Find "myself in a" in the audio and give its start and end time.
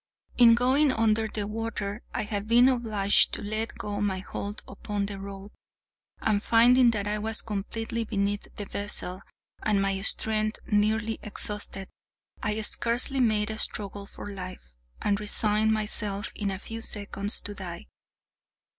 15.71-16.57